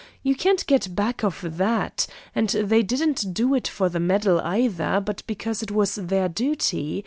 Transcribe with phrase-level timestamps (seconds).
[0.23, 4.99] You can't get back of that; and they didn't do it for a medal, either,
[4.99, 6.99] but because it was their duty.